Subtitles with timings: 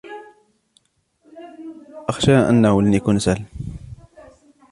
[2.09, 3.45] أخشي أنهُ لن يكون سهلاً.